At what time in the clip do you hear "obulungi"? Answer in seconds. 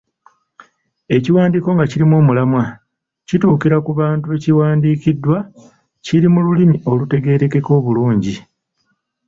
7.79-8.35